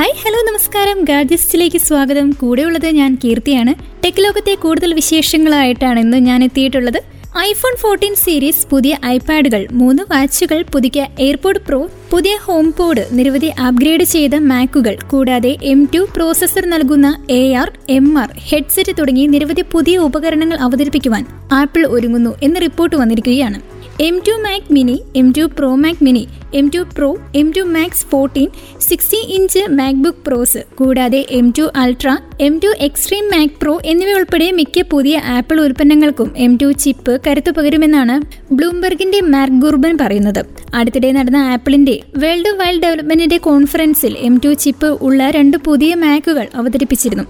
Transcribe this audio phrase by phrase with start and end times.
[0.00, 1.04] Hi hello നമസ്കാരം.
[1.04, 2.30] ഗാഡ്ജസ്റ്റിലേക്ക് സ്വാഗതം.
[2.30, 4.04] കൂടെയുള്ളത് ഞാൻ കീർത്തിയാണ്.
[4.04, 7.02] ടെക് ലോകത്തെ കൂടുതൽ വിശേഷങ്ങളായിട്ടാണ് ഇന്ന് ഞാൻ എത്തിയിട്ടുള്ളത്.
[7.38, 14.02] ഐഫോൺ ഫോർട്ടീൻ സീരീസ് പുതിയ ഐപാഡുകൾ മൂന്ന് വാച്ചുകൾ പുതിയ എയർപോഡ് പ്രോ പുതിയ ഹോം പോഡ് നിരവധി അപ്ഗ്രേഡ്
[14.02, 19.98] ചെയ്ത മാക്കുകൾ കൂടാതെ എം ടു പ്രോസസർ നൽകുന്ന A R M R headset തുടങ്ങി നിരവധി പുതിയ
[19.98, 23.69] ഉപകരണങ്ങൾ അവതരിപ്പിക്കുവാൻ ആപ്പിൾ ഒരുങ്ങുന്നു എന്ന് റിപ്പോർട്ട് വന്നിരിക്കുകയാണ്.
[24.04, 26.22] M two Mac mini M two Pro Mac mini
[26.54, 28.48] M two Pro M two Max fourteen
[28.78, 34.84] sixty inch MacBook Pros കൂടാതെ M two Ultra M two Extreme Mac Pro എന്നിവയുൾപ്പെടെ മിക്ക
[34.90, 38.16] പുതിയ ആപ്പിൾ ഉൽപ്പന്നങ്ങൾക്കും M two chip കരുത്തു പകരുമെന്നാണ്
[38.52, 40.42] ബ്ലൂംബെർഗിന്റെ mark ഗുർബൻ പറയുന്നത്.
[40.74, 47.26] അടുത്തിടെ നടന്ന ആപ്പിളിന്റെ വേൾഡ് വൈൽഡ് ഡെവലപ്മെന്റിന്റെ കോൺഫറൻസിൽ എം ടു ചിപ്പ് ഉള്ള രണ്ട് പുതിയ മാക്കുകൾ അവതരിപ്പിച്ചിരുന്നു.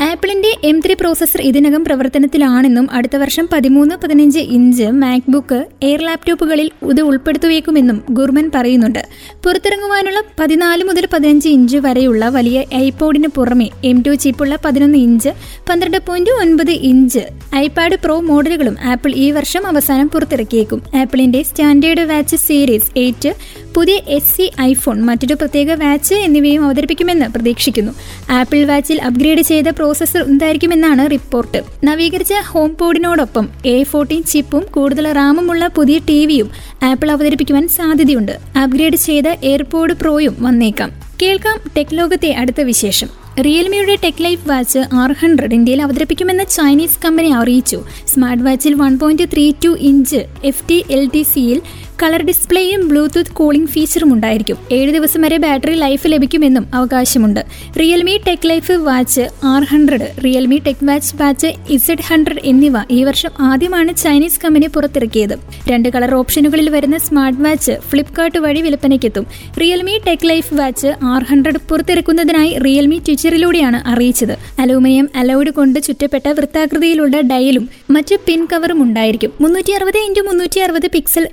[0.00, 7.00] ആപ്പിളിന്റെ എം ത്രീ പ്രോസസർ ഇതിനകം പ്രവർത്തനത്തിലാണെന്നും അടുത്ത വർഷം പതിമൂന്ന് പതിനഞ്ച് ഇഞ്ച് മാക്ബുക്ക് എയർ ലാപ്ടോപ്പുകളിൽ ഇത്
[7.00, 9.06] ഉൾപ്പെടുത്തുവേക്കുമെന്നും ഗുർമൻ പറയുന്നുണ്ട്.
[9.44, 15.28] പുറത്തിറങ്ങുവാനുള്ള പതിനാല് മുതൽ പതിനഞ്ച് ഇഞ്ച് വരെയുള്ള വലിയ ഐപോഡിന് പുറമെ എം ടു ചിപ്പുള്ള പതിനൊന്ന് ഇഞ്ച്
[15.70, 17.20] പന്ത്രണ്ട് പോയിന്റ് ഒൻപത് ഇഞ്ച്
[17.54, 20.82] ഐപാഡ് പ്രോ മോഡലുകളും ആപ്പിൾ ഈ വർഷം അവസാനം പുറത്തിറക്കിയേക്കും.
[20.96, 23.34] ആപ്പിളിന്റെ സ്റ്റാൻഡേർഡ് വാച്ച് സീരീസ് എയ്റ്റ്
[23.76, 27.92] പുതിയ എസ് സി ഐഫോൺ മറ്റൊരു പ്രത്യേക വാച്ച് എന്നിവയും അവതരിപ്പിക്കുമെന്ന് പ്രതീക്ഷിക്കുന്നു.
[28.30, 31.62] ആപ്പിൾ വാച്ചിൽ അപ്ഗ്രേഡ് ചെയ്ത പ്രോസസ്സർ ഉണ്ടായിരിക്കുമെന്നാണ് റിപ്പോർട്ട്.
[31.84, 36.50] നവീകരിച്ച ഹോം പോഡിനോടൊപ്പം എ ഫോർട്ടീൻ ചിപ്പും കൂടുതൽ റാമുമുള്ള പുതിയ ടി വിയും
[36.82, 38.38] ആപ്പിൾ അവതരിപ്പിക്കുവാൻ സാധ്യതയുണ്ട്.
[38.58, 40.92] അപ്ഗ്രേഡ് ചെയ്ത എയർപോഡ് പ്രോയും വന്നേക്കാം.
[41.22, 43.08] കേൾക്കാം ടെക് ലോകത്തെ അടുത്ത വിശേഷം.
[43.44, 47.82] റിയൽമിയുടെ Tech Life Watch R hundred ഇന്ത്യയിൽ അവതരിപ്പിക്കുമെന്ന് ചൈനീസ് കമ്പനി അറിയിച്ചു.
[48.06, 51.60] Smart വാച്ചിൽ one point three two inch F T L T സിയിൽ
[52.02, 54.56] കളർ ഡിസ്പ്ലേയും ബ്ലൂടൂത്ത് കൂളിംഗ് ഫീച്ചറും ഉണ്ടായിരിക്കും.
[54.72, 57.44] ഏഴ് ദിവസം വരെ ബാറ്ററി ലൈഫ് ലഭിക്കുമെന്നും അവകാശമുണ്ട്.
[57.80, 63.30] Realme Tech Life Watch R hundred Realme Tech Watch Watch Z hundred എന്നിവ ഈ വർഷം
[63.40, 65.38] ആദ്യമാണ് ചൈനീസ് കമ്പനി പുറത്തിറക്കിയത്.
[65.68, 69.26] രണ്ട് കളർ ഓപ്ഷനുകളിൽ വരുന്ന സ്മാർട്ട് വാച്ച് ഫ്ലിപ്കാർട്ട് വഴി വിൽപ്പനയ്ക്കെത്തും.
[69.60, 74.36] Realme Tech Life Watch R hundred പുറത്തിറക്കുന്നതിനായി Realme ട്വിറ്ററിലൂടെയാണ് അറിയിച്ചത്.
[74.58, 79.32] അലൂമിനിയം അലോയ്ഡ് കൊണ്ട് ചുറ്റപ്പെട്ട വൃത്താകൃതിയിലുള്ള ഡയലും മറ്റ് പിൻ കവറും ഉണ്ടായിരിക്കും.
[79.40, 81.28] മുന്നൂറ്റി അറുപത് ഇന്റു മുന്നൂറ്റി അറുപത് പിക്സൽ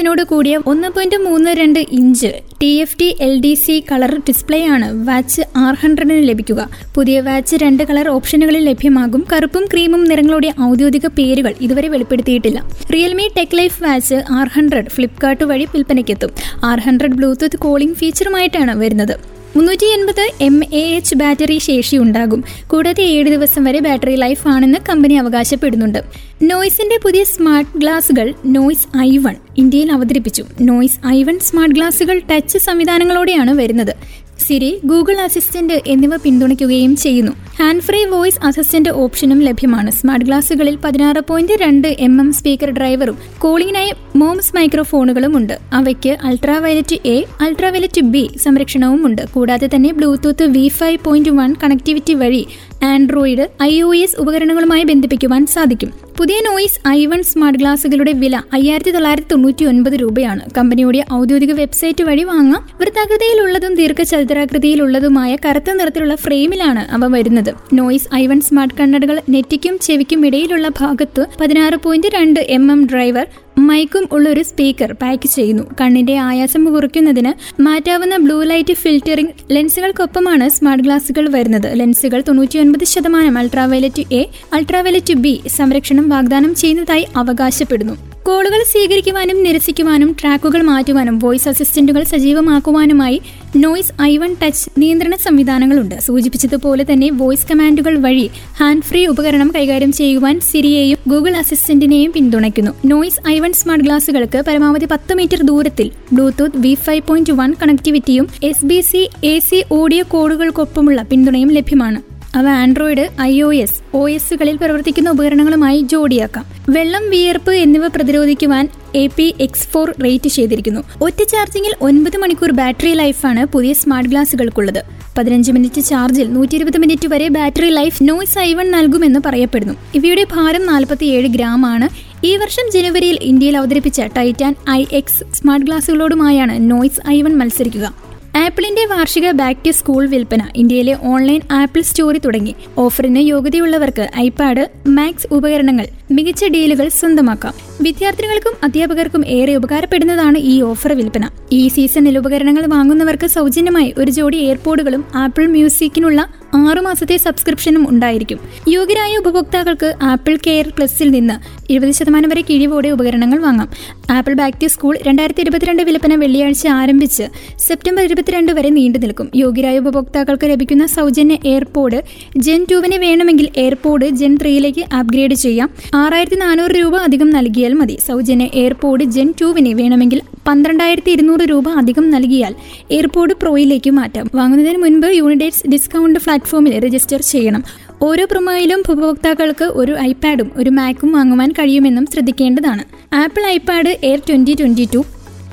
[0.00, 2.28] റെസൊല്യൂഷനോട് കൂടിയ ഒന്ന് പോയിന്റ് മൂന്ന് രണ്ട് inch
[2.62, 6.60] T F T L D C colour display ആണ് വാച്ച് ആർ ഹൺഡ്രഡിന് ലഭിക്കുക.
[6.94, 9.24] പുതിയ വാച്ച് രണ്ട് കളർ ഓപ്ഷനുകളിൽ ലഭ്യമാകും.
[9.32, 12.60] കറുപ്പും ക്രീമും നിറങ്ങളുടെ ഔദ്യോഗിക പേരുകൾ ഇതുവരെ വെളിപ്പെടുത്തിയിട്ടില്ല.
[12.94, 16.32] Realme Tech Life Watch R hundred Flipkart വഴി വിൽപ്പനയ്ക്കെത്തും.
[16.64, 19.39] ആർ ഹൺഡ്രഡ് ബ്ലൂടൂത്ത് കോളിംഗ് ഫീച്ചറുമായിട്ടാണ് വരുന്നത്.
[19.56, 22.44] മുന്നൂറ്റി എൺപത് എം എ എച്ച് ബാറ്ററി ശേഷി ഉണ്ടാകും.
[22.66, 25.98] കൂടാതെ ഏഴ് ദിവസം വരെ ബാറ്ററി ലൈഫ് ആണെന്ന് കമ്പനി അവകാശപ്പെടുന്നുണ്ട്.
[26.42, 30.44] നോയ്സിന്റെ പുതിയ സ്മാർട്ട് ഗ്ലാസുകൾ നോയ്സ് ഐ വൺ ഇന്ത്യയിൽ അവതരിപ്പിച്ചു.
[30.60, 33.96] നോയ്സ് ഐ വൺ സ്മാർട്ട് ഗ്ലാസുകൾ ടച്ച് സംവിധാനങ്ങളോടെയാണ് വരുന്നത്.
[34.40, 37.32] സിരി ഗൂഗിൾ അസിസ്റ്റന്റ് എന്നിവ പിന്തുണയ്ക്കുകയും ചെയ്യുന്നു.
[37.58, 39.90] ഹാൻഡ് ഫ്രീ വോയിസ് അസിസ്റ്റന്റ് ഓപ്ഷനും ലഭ്യമാണ്.
[39.90, 45.58] സ്മാർട്ട് ഗ്ലാസുകളിൽ പതിനാറ് പോയിന്റ് രണ്ട് എം എം സ്പീക്കർ ഡ്രൈവറും കോളിംഗിനായി മോംസ് മൈക്രോഫോണുകളും ഉണ്ട്.
[45.72, 49.22] അവയ്ക്ക് ultra violet A ultra violet B സംരക്ഷണവും ഉണ്ട്.
[49.32, 52.46] കൂടാതെ തന്നെ Bluetooth V five point one connectivity വഴി
[52.84, 55.92] ആൻഡ്രോയിഡ് ഐ ഒ എസ് ഉപകരണങ്ങളുമായി ബന്ധിപ്പിക്കുവാൻ സാധിക്കും.
[56.18, 60.40] പുതിയ നോയിസ് ഐ വൺ സ്മാർട്ട് ഗ്ലാസുകളുടെ വില അയ്യായിരത്തി തൊള്ളായിരത്തി തൊണ്ണൂറ്റി ഒൻപത് രൂപയാണ്.
[60.58, 62.68] കമ്പനിയുടെ ഔദ്യോഗിക വെബ്സൈറ്റ് വഴി വാങ്ങാം.
[62.80, 67.54] വൃത്താകൃതിയിലുള്ളതും ദീർഘചതുരാകൃതിയിലുള്ളതുമായ കറുത്ത നിറത്തിലുള്ള ഫ്രെയിമിലാണ് അവ വരുന്നത്.
[67.72, 73.26] നോയിസ് ഐ വൺ സ്മാർട്ട് കണ്ണടകൾ നെറ്റിക്കും ചെവിക്കും ഇടയിലുള്ള ഭാഗത്ത് പതിനാറ് പോയിന്റ് രണ്ട് എം എം ഡ്രൈവർ
[73.66, 75.62] മൈക്കും ഉള്ള ഒരു സ്പീക്കർ പാക്ക് ചെയ്യുന്നു.
[75.80, 81.80] കണ്ണിന്റെ ആയാസം കുറയ്ക്കുന്നതിന് മാറ്റാവുന്ന ബ്ലൂ ലൈറ്റ് ഫിൽറ്ററിംഗ് ലെൻസുകൾക്കൊപ്പമാണ് സ്മാർട്ട് ഗ്ലാസുകൾ വരുന്നത്.
[81.80, 88.09] ലെൻസുകൾ തൊണ്ണൂറ്റിയൊൻപത് ശതമാനം അൾട്രാവയലറ്റ് എ അൾട്രാവയലറ്റ് ബി സംരക്ഷണം വാഗ്ദാനം ചെയ്യുന്നതായി അവകാശപ്പെടുന്നു.
[88.30, 93.22] കോളുകൾ സ്വീകരിക്കുവാനും നിരസിക്കുവാനും ട്രാക്കുകൾ മാറ്റുവാനും വോയിസ് അസിസ്റ്റന്റുകൾ സജീവമാക്കുവാനുമായി
[93.56, 95.94] നോയ്സ് ഐ വൺ ടച്ച് നിയന്ത്രണ സംവിധാനങ്ങളുണ്ട്.
[96.00, 98.30] സൂചിപ്പിച്ചതുപോലെ തന്നെ വോയിസ് കമാൻഡുകൾ വഴി
[98.60, 102.70] ഹാൻഡ് ഫ്രീ ഉപകരണം കൈകാര്യം ചെയ്യുവാൻ സിരിയെയും ഗൂഗിൾ അസിസ്റ്റന്റിനെയും പിന്തുണയ്ക്കുന്നു.
[102.84, 108.28] നോയ്സ് ഐ വൺ സ്മാർട്ട് ഗ്ലാസുകൾക്ക് പരമാവധി പത്ത് മീറ്റർ ദൂരത്തിൽ Bluetooth V five point one കണക്ടിവിറ്റിയും
[108.42, 112.09] S B C A C audio കോഡുകൾക്കൊപ്പമുള്ള പിന്തുണയും ലഭ്യമാണ്.
[112.34, 116.44] അവ Android I O S O എസുകളിൽ പ്രവർത്തിക്കുന്ന ഉപകരണങ്ങളുമായി ജോഡിയാക്കാം.
[116.70, 120.84] വെള്ളം വിയർപ്പ് എന്നിവ പ്രതിരോധിക്കുവാൻ A P X four rate ചെയ്തിരിക്കുന്നു.
[121.00, 124.82] ഒറ്റ ചാർജിങ്ങിൽ ഒൻപത് മണിക്കൂർ ബാറ്ററി ലൈഫാണ് പുതിയ സ്മാർട്ട് ഗ്ലാസുകൾക്കുള്ളത്
[125.18, 129.74] പതിനഞ്ച് മിനിറ്റ് ചാർജിൽ നൂറ്റി ഇരുപത് മിനിറ്റ് വരെ battery life Noise I one one നൽകുമെന്ന് പറയപ്പെടുന്നു.
[129.94, 131.88] ഇവയുടെ ഭാരം നാൽപ്പത്തിയേഴ് ഗ്രാം ആണ്.
[132.26, 137.99] ഈ വർഷം ജനുവരിയിൽ ഇന്ത്യയിൽ അവതരിപ്പിച്ച ടൈറ്റാൻ ഐ എക്സ് സ്മാർട്ട് ഗ്ലാസുകളോടുമായാണ് നോയ്സ് ഐവൺ മത്സരിക്കുക.
[138.36, 142.54] ആപ്പിളിന്റെ വാർഷിക ബാക്ക് ടു സ്കൂൾ വിൽപ്പന ഇന്ത്യയിലെ ഓൺലൈൻ ആപ്പിൾ സ്റ്റോറി തുടങ്ങി.
[142.78, 147.54] ഓഫറിന് യോഗ്യതയുള്ളവർക്ക് ഐപാഡ് മാക്സ് ഉപകരണങ്ങൾ മികച്ച ഡീലുകൾ സ്വന്തമാക്കാം.
[147.80, 151.28] വിദ്യാർത്ഥികൾക്കും അധ്യാപകർക്കും ഏറെ ഉപകാരപ്പെടുന്നതാണ് ഈ ഓഫർ വിൽപ്പന.
[151.52, 158.38] ഈ സീസണിൽ ഉപകരണങ്ങൾ വാങ്ങുന്നവർക്ക് സൗജന്യമായി ഒരു ജോഡി എയർപോഡുകളും ആപ്പിൾ മ്യൂസിക്കിനുള്ള ആറു മാസത്തെ സബ്സ്ക്രിപ്ഷനും ഉണ്ടായിരിക്കും.
[158.68, 161.34] യോഗ്യരായ ഉപഭോക്താക്കൾക്ക് ആപ്പിൾ കെയർ പ്ലസിൽ നിന്ന്
[161.72, 163.68] ഇരുപത് ശതമാനം വരെ കിഴിവോടെ ഉപകരണങ്ങൾ വാങ്ങാം.
[164.10, 167.22] ആപ്പിൾ ബാക്ക് ടു സ്കൂൾ രണ്ടായിരത്തി ഇരുപത്തിരണ്ട് വിൽപ്പന വെള്ളിയാഴ്ച ആരംഭിച്ച്
[167.58, 169.30] സെപ്റ്റംബർ ഇരുപത്തിരണ്ട് വരെ നീണ്ടു നിൽക്കും.
[169.36, 172.02] യോഗ്യരായ ഉപഭോക്താക്കൾക്ക് ലഭിക്കുന്ന സൗജന്യ എയർപോഡ്
[172.36, 175.70] ജെൻ ടൂവിന് വേണമെങ്കിൽ എയർപോഡ് ജെൻ ത്രീയിലേക്ക് അപ്ഗ്രേഡ് ചെയ്യാം.
[175.94, 177.98] ആറായിരത്തി നാനൂറ് രൂപ അധികം നൽകിയാൽ മതി.
[178.06, 182.54] സൗജന്യ എയർപോഡ് ജെൻ ടൂവിന് വേണമെങ്കിൽ പന്ത്രണ്ടായിരത്തി ഇരുന്നൂറ് രൂപ അധികം നൽകിയാൽ
[182.90, 184.30] എയർപോഡ് പ്രോയിലേക്ക് മാറ്റാം.
[184.34, 187.64] വാങ്ങുന്നതിന് മുൻപ് യൂണിഡേറ്റ്സ് ഡിസ്കൗണ്ട് പ്ലാറ്റ്ഫോമിൽ രജിസ്റ്റർ ചെയ്യണം.
[188.02, 192.82] ഓരോ പ്രൊമോയിലും ഉപഭോക്താക്കൾക്ക് ഒരു ഐപാഡും ഒരു മാക്കും വാങ്ങുവാൻ കഴിയുമെന്നും ശ്രദ്ധിക്കേണ്ടതാണ്.
[193.14, 195.04] Apple iPad Air twenty twenty two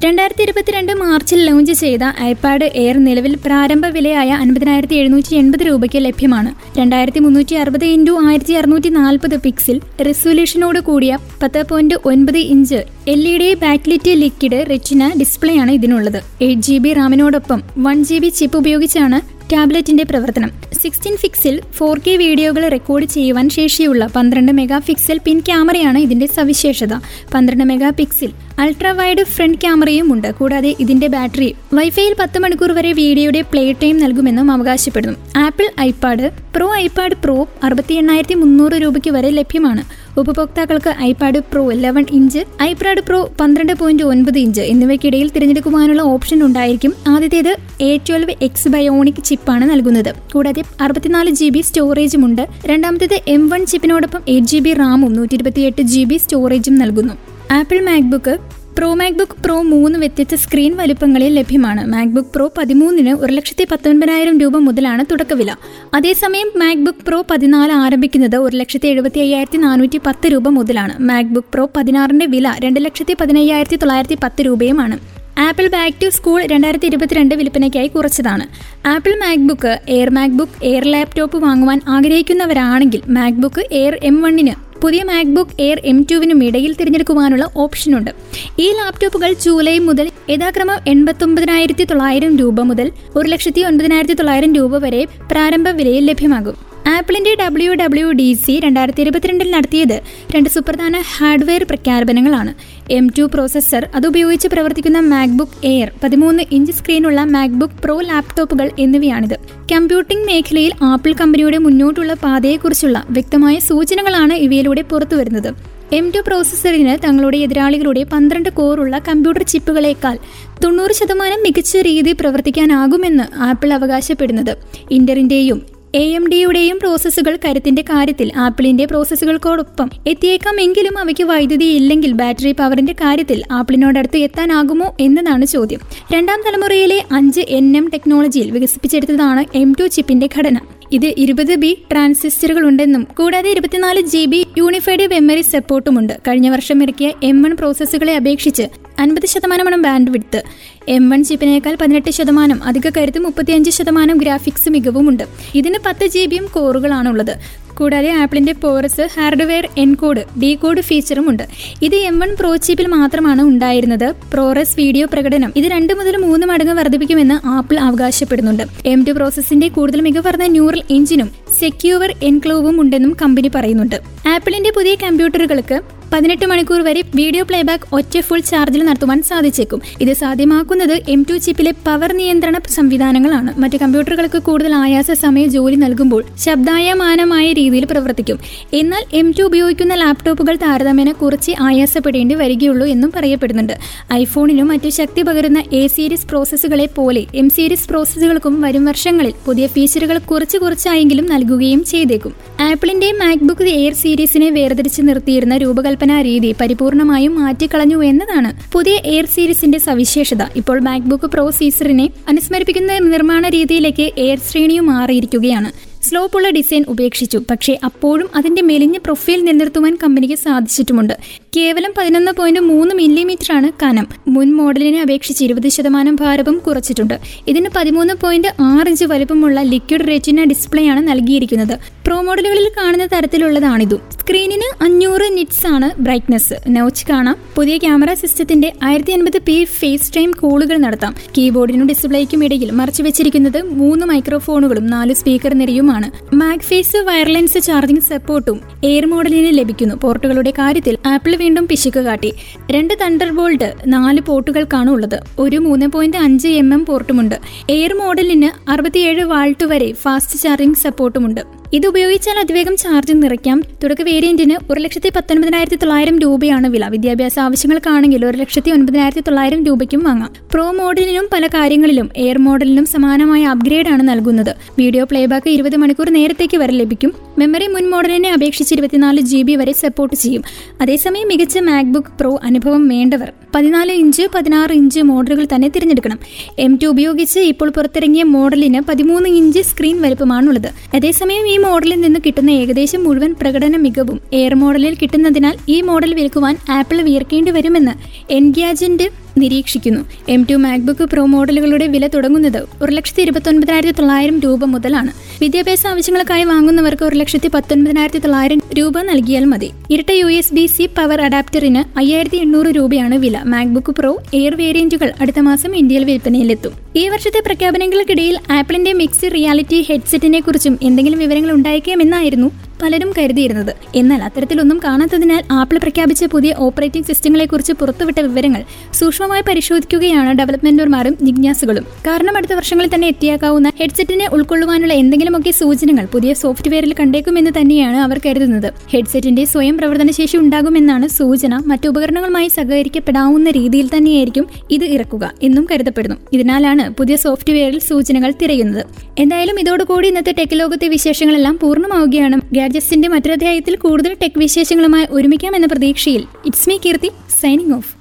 [0.03, 6.51] രണ്ടായിരത്തി ഇരുപത്തിരണ്ട് മാർച്ചിൽ ലോഞ്ച് ചെയ്ത ഐപാഡ് എയർ നിലവിൽ പ്രാരംഭ വിലയായ അൻപതിനായിരത്തി എഴുന്നൂറ്റി എൺപത് രൂപയ്ക്ക് ലഭ്യമാണ്.
[6.79, 9.77] രണ്ടായിരത്തി മുന്നൂറ്റി അറുപത് ഇന്റു ആയിരത്തി അറുന്നൂറ്റി നാൽപ്പത് പിക്സിൽ
[10.07, 12.81] റെസൊല്യൂഷനോട് കൂടിയ പത്ത് പോയിന്റ് ഒൻപത് inch
[13.13, 16.19] L E D backlit liquid retina ഡിസ്പ്ലേയാണ് ഇതിനുള്ളത്.
[16.47, 19.19] എയ്റ്റ് ജി ബി റാമിനോടൊപ്പം വൺ ജി ബി ചിപ്പ് ഉപയോഗിച്ചാണ്
[19.53, 20.49] ടാബ്ലറ്റിന്റെ പ്രവർത്തനം.
[20.81, 26.93] സിക്സ്റ്റീൻ ഫിക്സിൽ ഫോർ കെ വീഡിയോകൾ റെക്കോർഡ് ചെയ്യുവാൻ ശേഷിയുള്ള പന്ത്രണ്ട് മെഗാ പിക്സൽ പിൻ ക്യാമറയാണ് ഇതിന്റെ സവിശേഷത.
[27.33, 28.31] പന്ത്രണ്ട് mega pixel
[28.61, 33.97] ultra wide front ക്യാമറയും ഉണ്ട് കൂടാതെ ഇതിന്റെ ബാറ്ററി വൈഫൈയിൽ പത്ത് മണിക്കൂർ വരെ വീഡിയോയുടെ പ്ലേ ടൈം
[33.97, 35.17] നൽകുമെന്നും അവകാശപ്പെടുന്നു.
[35.37, 39.83] Apple iPad Pro iPad Pro അറുപത്തി എണ്ണായിരത്തി മുന്നൂറ് രൂപയ്ക്ക് വരെ ലഭ്യമാണ്.
[40.21, 46.93] ഉപഭോക്താക്കൾക്ക് iPad Pro eleven inch iPad Pro പന്ത്രണ്ട് പോയിന്റ് ഒൻപത് ഇഞ്ച് എന്നിവയ്ക്കിടയിൽ തിരഞ്ഞെടുക്കുവാനുള്ള ഓപ്ഷൻ ഉണ്ടായിരിക്കും.
[47.07, 50.11] ആദ്യത്തേത് എ ട്വൽവ് എക്സ് ബയോണിക് ചിപ്പാണ് നൽകുന്നത്.
[50.33, 52.43] കൂടാതെ അറുപത്തിനാല് ജി ബി സ്റ്റോറേജും ഉണ്ട്.
[52.65, 57.15] രണ്ടാമത്തേത് എം വൺ ചിപ്പിനോടൊപ്പം എയ്റ്റ് ജി ബി റാമും നൂറ്റി ഇരുപത്തിയെട്ട് ജി ബി സ്റ്റോറേജും നൽകുന്നു.
[57.51, 58.33] Apple MacBook
[58.77, 61.87] Pro MacBook Pro മൂന്ന് വ്യത്യസ്ത സ്ക്രീൻ വലുപ്പങ്ങളിൽ ലഭ്യമാണ്.
[61.87, 65.55] മാക്ബുക്ക് പ്രോ പതിമൂന്നിന് ഒരു ലക്ഷത്തി പത്തൊൻപതിനായിരം രൂപ മുതലാണ് തുടക്കവില.
[65.93, 70.93] അതേസമയം മാക്ബുക്ക് പ്രോ പതിനാല് ആരംഭിക്കുന്നത് ഒരു ലക്ഷത്തി എഴുപത്തി അയ്യായിരത്തി നാനൂറ്റി പത്ത് രൂപ മുതലാണ്.
[70.99, 74.99] മാക്ബുക്ക് പ്രോ പതിനാറിന്റെ വില രണ്ട് ലക്ഷത്തി പതിനയ്യായിരത്തി തൊള്ളായിരത്തി പത്ത് രൂപയുമാണ്.
[75.39, 78.45] ആപ്പിൾ ബാക്ക് ടു സ്കൂൾ രണ്ടായിരത്തി ഇരുപത്തിരണ്ട് വിൽപ്പനയ്ക്കായി കുറച്ചതാണ്.
[78.87, 85.81] Apple MacBook Air MacBook Air laptop വാങ്ങുവാൻ ആഗ്രഹിക്കുന്നവരാണെങ്കിൽ മാക്ബുക്ക് എയർ എം വണ്ണിന് പുതിയ മാക്ബുക്ക് എയർ
[85.83, 88.11] എം ടുവിനും ഇടയിൽ തിരഞ്ഞെടുക്കുവാനുള്ള ഓപ്ഷനുണ്ട്.
[88.59, 95.05] ഈ ലാപ്ടോപ്പുകൾ ജൂലൈ മുതൽ യഥാക്രമം എൺപത്തൊമ്പതിനായിരത്തി തൊള്ളായിരം രൂപ മുതൽ ഒരു ലക്ഷത്തി ഒൻപതിനായിരത്തി തൊള്ളായിരം രൂപ വരെ
[95.31, 96.66] പ്രാരംഭ വിലയിൽ ലഭ്യമാകും.
[96.91, 100.01] ആപ്പിളിന്റെ ഡബ്ല്യു ഡബ്ല്യു ഡി സി രണ്ടായിരത്തി ഇരുപത്തിരണ്ടിൽ നടത്തിയത്
[100.35, 102.51] രണ്ട് സുപ്രധാന ഹാർഡ്വെയർ പ്രഖ്യാപനങ്ങളാണ്.
[102.91, 109.35] എം ടു പ്രോസസ്സർ അതുപയോഗിച്ച് പ്രവർത്തിക്കുന്ന മാക്ബുക്ക് എയർ പതിമൂന്ന് ഇഞ്ച് സ്ക്രീനുള്ള മാക്ബുക്ക് പ്രോ ലാപ്ടോപ്പുകൾ എന്നിവയാണിത്.
[109.73, 115.49] കമ്പ്യൂട്ടിംഗ് മേഖലയിൽ ആപ്പിൾ കമ്പനിയുടെ മുന്നോട്ടുള്ള പാതയെക്കുറിച്ചുള്ള വ്യക്തമായ സൂചനകളാണ് ഇവയിലൂടെ പുറത്തുവരുന്നത്.
[115.93, 120.17] എം ടു പ്രോസസ്സറിന് തങ്ങളുടെ എതിരാളികളുടെ പന്ത്രണ്ട് കോറുള്ള കമ്പ്യൂട്ടർ ചിപ്പുകളേക്കാൾ
[120.63, 124.53] തൊണ്ണൂറ് ശതമാനം മികച്ച രീതിയിൽ പ്രവർത്തിക്കാനാകുമെന്ന് ആപ്പിൾ അവകാശപ്പെടുന്നത്.
[124.91, 132.93] ഇന്ററിന്റെയും എ എം ഡിയുടെയും പ്രോസസ്സുകൾ കരുത്തിന്റെ കാര്യത്തിൽ ആപ്പിളിന്റെ പ്രോസസ്സുകൾക്കോടൊപ്പം എത്തിയേക്കാമെങ്കിലും അവയ്ക്ക് വൈദ്യുതി ഇല്ലെങ്കിൽ ബാറ്ററി പവറിന്റെ
[132.93, 135.79] കാര്യത്തിൽ ആപ്പിളിനോടടുത്ത് എത്താനാകുമോ എന്നതാണ് ചോദ്യം.
[136.13, 140.57] രണ്ടാം തലമുറയിലെ അഞ്ച് എൻ എം ടെക്നോളജിയിൽ വികസിപ്പിച്ചെടുത്തതാണ് എം ടു ചിപ്പിന്റെ ഘടന.
[140.91, 147.11] ഇത് ഇരുപത് ബി ട്രാൻസിസ്റ്ററുകൾ ഉണ്ടെന്നും കൂടാതെ ഇരുപത്തിനാല് ജി ബി യൂണിഫൈഡ് മെമ്മറി സപ്പോർട്ടുമുണ്ട് കഴിഞ്ഞ വർഷം ഇറക്കിയ
[147.23, 150.43] എം വൺ പ്രോസസ്സുകളെ അപേക്ഷിച്ച് അൻപത് ശതമാനമാണ് ബാൻഡ് വിഡ്ത്ത്
[150.87, 155.23] എം വൺ ചിപ്പിനേക്കാൾ പതിനെട്ട് ശതമാനം അധിക കരുത്തും മുപ്പത്തിയഞ്ച് ശതമാനം ഗ്രാഫിക്സ് മികവുമുണ്ട്.
[155.55, 157.67] ഇതിന് പത്ത് ജി ബിയും കോറുകളാണുള്ളത്.
[157.77, 161.43] കൂടാതെ ആപ്പിളിന്റെ ProRes hardware encode decode ഫീച്ചറും ഉണ്ട്
[161.81, 164.15] ഇത് എം വൺ പ്രോ ചിപ്പിൽ മാത്രമാണ് ഉണ്ടായിരുന്നത്.
[164.33, 168.63] പ്രോറസ് വീഡിയോ പ്രകടനം ഇത് രണ്ട് മുതൽ മൂന്ന് മടങ്ങ് വർദ്ധിപ്പിക്കുമെന്ന് ആപ്പിൾ അവകാശപ്പെടുന്നുണ്ട്.
[168.85, 173.95] എം ടു പ്രോസസിന്റെ കൂടുതൽ മികവർന്ന ന്യൂറൽ എഞ്ചിനും സെക്യൂവർ എൻക്ലോവും ഉണ്ടെന്നും കമ്പനി പറയുന്നുണ്ട്.
[174.27, 179.81] ആപ്പിളിന്റെ പുതിയ കമ്പ്യൂട്ടറുകൾക്ക് പതിനെട്ട് മണിക്കൂർ വരെ വീഡിയോ പ്ലേബാക്ക് ഒറ്റ ഫുൾ ചാർജിൽ നടത്തുവാൻ സാധിച്ചേക്കും.
[180.01, 183.59] ഇത് സാധ്യമാക്കുന്നത് എം ടു ചിപ്പിലെ പവർ നിയന്ത്രണ സംവിധാനങ്ങളാണ്.
[183.61, 188.39] മറ്റ് കമ്പ്യൂട്ടറുകൾക്ക് കൂടുതൽ ആയാസ സമയ ജോലി നൽകുമ്പോൾ ശബ്ദായമാനമായ രീതിയിൽ പ്രവർത്തിക്കും.
[188.73, 193.75] എന്നാൽ എം ടു ഉപയോഗിക്കുന്ന ലാപ്ടോപ്പുകൾ താരതമ്യേന കുറച്ച് ആയാസപ്പെടേണ്ടി വരികയുള്ളൂ എന്നും പറയപ്പെടുന്നുണ്ട്.
[194.13, 200.17] ഐഫോണിനും മറ്റു ശക്തി പകരുന്ന എ സീരീസ് പ്രോസസ്സുകളെ പോലെ എം സീരീസ് പ്രോസസ്സുകൾക്കും വരും വർഷങ്ങളിൽ പുതിയ ഫീച്ചറുകൾ
[200.17, 202.33] കുറച്ച് കുറച്ചായെങ്കിലും നൽകുകയും ചെയ്തേക്കും.
[202.61, 208.71] ആപ്പിളിന്റെ മാക്ബുക്ക് എയർ സീരീസിനെ വേർതിരിച്ച് നിർത്തിയിരുന്ന രൂപകൽപ്പനാ രീതി പരിപൂർണമായും മാറ്റിക്കളഞ്ഞു എന്നതാണ്.
[208.73, 210.43] പുതിയ എയർ സീരീസിന്റെ സവിശേഷത.
[210.55, 215.87] ഇപ്പോൾ മാക്ബുക്ക് പ്രോ സീസറിനെ അനുസ്മരിപ്പിക്കുന്ന നിർമ്മാണ രീതിയിലേക്ക് എയർ ശ്രേണിയും മാറിയിരിക്കുകയാണ്.
[216.03, 217.43] സ്ലോപ്പുള്ള ഡിസൈൻ ഉപേക്ഷിച്ചു.
[217.49, 221.13] പക്ഷേ അപ്പോഴും അതിന്റെ മെലിഞ്ഞ പ്രൊഫൈൽ നിലനിർത്തുവാൻ കമ്പനിക്ക് സാധിച്ചിട്ടുമുണ്ട്.
[221.57, 224.07] കേവലം പതിനൊന്ന് പോയിന്റ് മൂന്ന് മില്ലിമീറ്റർ ആണ് കനം.
[224.27, 227.19] മുൻ മോഡലിനെ അപേക്ഷിച്ച് ഇരുപത് ശതമാനം ഭാരവും കുറച്ചിട്ടുണ്ട്.
[227.47, 231.77] ഇതിന് പതിമൂന്ന് പോയിന്റ് ആറ് ഇഞ്ച് വലുപ്പമുള്ള ലിക്വിഡ് റെറ്റിന ഡിസ്പ്ലേ ആണ് നൽകിയിരിക്കുന്നത്.
[232.07, 233.99] പ്രോ മോഡലുകളിൽ കാണുന്ന തരത്തിലുള്ളതാണിതും.
[234.19, 236.53] സ്ക്രീനിന് അഞ്ഞൂറ് നിറ്റ്സ് ആണ് ബ്രൈറ്റ്നസ്.
[236.69, 237.35] നോച്ച് കാണാം.
[237.55, 241.15] പുതിയ ക്യാമറ സിസ്റ്റത്തിന്റെ ആയിരത്തി അൻപത് പി ഫേസ് ടൈം കോളുകൾ നടത്താം.
[241.37, 246.35] കീബോർഡിനും ഡിസ്പ്ലേക്കും ഇടയിൽ മറച്ചു വെച്ചിരിക്കുന്നത് മൂന്ന് മൈക്രോഫോണുകളും നാല് സ്പീക്കർ നിരയുമാണ്.
[246.35, 249.95] മാഗ്ഫേസ് വയർലെൻസ് ചാർജിംഗ് സപ്പോർട്ടും എയർ മോഡലിന് ലഭിക്കുന്നു.
[249.95, 252.29] പോർട്ടുകളുടെ കാര്യത്തിൽ ആപ്പിൾ വീണ്ടും പിശുക്ക് കാട്ടി.
[252.75, 255.19] രണ്ട് തണ്ടർ ബോൾട്ട് നാല് പോർട്ടുകൾക്കാണ് ഉള്ളത്.
[255.39, 257.35] ഒരു മൂന്ന് പോയിന്റ് അഞ്ച് എം എം പോർട്ടുമുണ്ട്
[257.69, 261.41] എയർ മോഡലിന് അറുപത്തിയേഴ് വാൾട്ട് വരെ ഫാസ്റ്റ് ചാർജിംഗ് സപ്പോർട്ടുമുണ്ട്
[261.73, 263.63] ഇത് ഉപയോഗിച്ചാൽ അതിവേഗം ചാർജ് നിറയ്ക്കാം.
[263.83, 266.87] തുടക്ക വേരിയന്റിന് ഒരു ലക്ഷത്തി പത്തൊൻപതിനായിരത്തി തൊള്ളായിരം രൂപയാണ് വില.
[266.87, 270.33] വിദ്യാഭ്യാസ ആവശ്യങ്ങൾക്കാണെങ്കിൽ ഒരു ലക്ഷത്തി ഒൻപതിനായിരത്തി തൊള്ളായിരം രൂപയ്ക്കും വാങ്ങാം.
[270.53, 274.55] പ്രോ മോഡലിനും പല കാര്യങ്ങളിലും എയർ മോഡലിനും സമാനമായ അപ്ഗ്രേഡ് ആണ് നൽകുന്നത്.
[274.79, 277.13] വീഡിയോ പ്ലേബാക്ക് ഇരുപത് മണിക്കൂർ നേരത്തേക്ക് വരെ ലഭിക്കും.
[277.37, 280.43] മെമ്മറി മുൻ മോഡലിനെ അപേക്ഷിച്ച് ഇരുപത്തിനാല് ജി ബി വരെ സപ്പോർട്ട് ചെയ്യും.
[280.81, 286.19] അതേസമയം മികച്ച മാക്ബുക്ക് പ്രോ അനുഭവം വേണ്ടവർ പതിനാല് ഇഞ്ച് പതിനാറ് ഇഞ്ച് മോഡലുകൾ തന്നെ തിരഞ്ഞെടുക്കണം.
[286.59, 290.69] എം ടു ഉപയോഗിച്ച് ഇപ്പോൾ പുറത്തിറങ്ങിയ മോഡലിന് പതിമൂന്ന് ഇഞ്ച് സ്ക്രീൻ വലുപ്പമാണുള്ളത്.
[290.95, 296.55] അതേസമയം ഈ മോഡലിൽ നിന്ന് കിട്ടുന്ന ഏകദേശം മുഴുവൻ പ്രകടന മികവും എയർ മോഡലിൽ കിട്ടുന്നതിനാൽ ഈ മോഡൽ വിൽക്കുവാൻ
[296.69, 297.93] ആപ്പിൾ വിയർക്കേണ്ടി വരുമെന്ന്
[298.33, 300.01] എൻഗ്യാജന്റ് നിരീക്ഷിക്കുന്നു.
[300.29, 305.11] എം ടു മാക്ബുക്ക് പ്രോ മോഡലുകളുടെ വില തുടങ്ങുന്നത് ഒരു ലക്ഷത്തി ഇരുപത്തി ഒൻപതിനായിരത്തി തൊള്ളായിരം രൂപ മുതലാണ്.
[305.41, 309.71] വിദ്യാഭ്യാസ ആവശ്യങ്ങൾക്കായി വാങ്ങുന്നവർക്ക് ഒരു ലക്ഷത്തി പത്തൊൻപതിനായിരത്തി തൊള്ളായിരം രൂപ നൽകിയാൽ മതി.
[309.91, 313.41] ഇരട്ട U S B C power അഡാപ്റ്ററിന് അയ്യായിരത്തി എണ്ണൂറ് രൂപയാണ് വില.
[313.45, 316.71] മാക്ബുക്ക് പ്രോ എയർ വേരിയന്റുകൾ അടുത്ത മാസം ഇന്ത്യയിൽ വിൽപ്പനയിലെത്തും.
[316.95, 323.75] ഈ വർഷത്തെ പ്രഖ്യാപനങ്ങൾക്കിടയിൽ ആപ്പിളിന്റെ മിക്സ് റിയാലിറ്റി ഹെഡ്സെറ്റിനെ കുറിച്ചും എന്തെങ്കിലും വിവരങ്ങൾ ഉണ്ടായേക്കാമെന്നായിരുന്നു പലരും കരുതിയിരുന്നത്.
[323.95, 331.83] എന്നാൽ അത്തരത്തിലൊന്നും കാണാത്തതിനാൽ ആപ്പിൾ പ്രഖ്യാപിച്ച പുതിയ ഓപ്പറേറ്റിംഗ് സിസ്റ്റങ്ങളെക്കുറിച്ച് പുറത്തുവിട്ട വിവരങ്ങൾ സൂക്ഷ്മമായി പരിശോധിക്കുകയാണ് ഡെവലപ്മെന്റർമാരും ജിജ്ഞാസുകളും.
[331.83, 338.73] കാരണം അടുത്ത വർഷങ്ങളിൽ തന്നെ എത്തിയാക്കാവുന്ന ഹെഡ്സെറ്റിനെ ഉൾക്കൊള്ളുവാനുള്ള എന്തെങ്കിലുമൊക്കെ സൂചനകൾ പുതിയ സോഫ്റ്റ്വെയറിൽ കണ്ടേക്കുമെന്ന് തന്നെയാണ് അവർ കരുതുന്നത്.
[338.89, 341.61] ഹെഡ്സെറ്റിന്റെ സ്വയം പ്രവർത്തനശേഷി ഉണ്ടാകുമെന്നാണ് സൂചന.
[341.65, 346.15] മറ്റു ഉപകരണങ്ങളുമായി സഹകരിക്കപ്പെടാവുന്ന രീതിയിൽ തന്നെയായിരിക്കും ഇത് ഇറക്കുക എന്നും കരുതപ്പെടുന്നു.
[346.33, 348.85] ഇതിനാലാണ് പുതിയ സോഫ്റ്റ്വെയറിൽ സൂചനകൾ തിരയുന്നത്.
[349.19, 352.55] എന്തായാലും ഇതോടുകൂടി ഇന്നത്തെ ടെക് ലോകത്തെ വിശേഷങ്ങളെല്ലാം പൂർണമാവുകയാണ്.
[352.67, 356.23] ഗാഡ്ജറ്റ്സിന്റെ മറ്റൊരധ്യായത്തിൽ കൂടുതൽ ടെക് വിശേഷങ്ങളുമായി ഒരുമിക്കാം എന്ന പ്രതീക്ഷയിൽ.
[356.45, 357.96] It's me Keerthi signing off